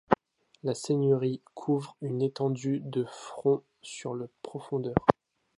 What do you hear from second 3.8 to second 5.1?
sur de profondeur.